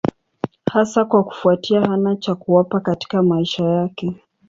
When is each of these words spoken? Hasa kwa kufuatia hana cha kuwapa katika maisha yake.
Hasa 0.71 1.05
kwa 1.05 1.23
kufuatia 1.23 1.81
hana 1.85 2.15
cha 2.15 2.35
kuwapa 2.35 2.79
katika 2.79 3.23
maisha 3.23 3.63
yake. 3.65 4.15